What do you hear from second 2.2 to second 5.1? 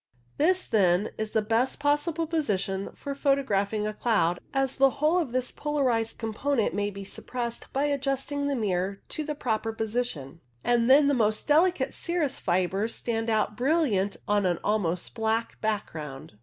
position for photographing a cloud, as the